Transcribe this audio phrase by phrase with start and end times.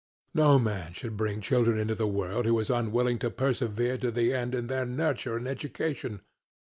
[0.33, 4.33] No man should bring children into the world who is unwilling to persevere to the
[4.33, 6.21] end in their nurture and education.